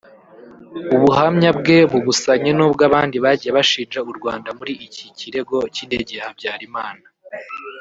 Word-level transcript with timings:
ubuhamya 0.95 1.49
bwe 1.59 1.77
bubusanye 1.91 2.51
n’ubw’abandi 2.57 3.17
bagiye 3.25 3.51
bashinja 3.57 3.99
u 4.11 4.13
Rwanda 4.17 4.49
muri 4.57 4.73
iki 4.87 5.05
kirego 5.17 5.57
cy’indege 5.73 6.11
ya 6.17 6.25
Habyarimana 6.27 7.05